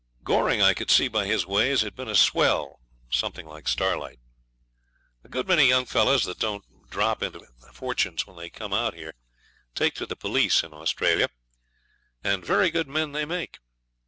Goring, 0.23 0.63
I 0.63 0.73
could 0.73 0.89
see 0.89 1.07
by 1.09 1.27
his 1.27 1.45
ways, 1.45 1.81
had 1.81 1.95
been 1.95 2.07
a 2.07 2.15
swell, 2.15 2.79
something 3.11 3.45
like 3.45 3.67
Starlight. 3.67 4.17
A 5.23 5.29
good 5.29 5.47
many 5.47 5.67
young 5.67 5.85
fellows 5.85 6.23
that 6.25 6.39
don't 6.39 6.65
drop 6.89 7.21
into 7.21 7.45
fortunes 7.71 8.25
when 8.25 8.35
they 8.35 8.49
come 8.49 8.73
out 8.73 8.95
here 8.95 9.13
take 9.75 9.93
to 9.97 10.07
the 10.07 10.15
police 10.15 10.63
in 10.63 10.73
Australia, 10.73 11.27
and 12.23 12.43
very 12.43 12.71
good 12.71 12.87
men 12.87 13.11
they 13.11 13.25
make. 13.25 13.59